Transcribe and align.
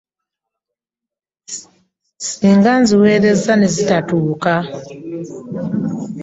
Ssinga 2.23 2.71
nziweereza 2.81 3.51
ne 3.57 3.67
zitatuuka? 3.75 4.53